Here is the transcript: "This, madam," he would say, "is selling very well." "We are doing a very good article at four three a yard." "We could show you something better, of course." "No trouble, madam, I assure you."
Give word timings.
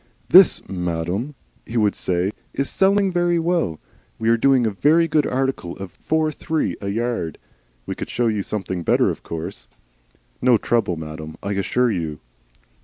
"This, 0.29 0.67
madam," 0.67 1.35
he 1.63 1.77
would 1.77 1.93
say, 1.93 2.31
"is 2.55 2.71
selling 2.71 3.11
very 3.11 3.37
well." 3.37 3.79
"We 4.17 4.29
are 4.29 4.35
doing 4.35 4.65
a 4.65 4.71
very 4.71 5.07
good 5.07 5.27
article 5.27 5.77
at 5.79 5.91
four 5.91 6.31
three 6.31 6.75
a 6.81 6.87
yard." 6.87 7.37
"We 7.85 7.93
could 7.93 8.09
show 8.09 8.25
you 8.25 8.41
something 8.41 8.81
better, 8.81 9.11
of 9.11 9.21
course." 9.21 9.67
"No 10.41 10.57
trouble, 10.57 10.95
madam, 10.95 11.35
I 11.43 11.51
assure 11.51 11.91
you." 11.91 12.19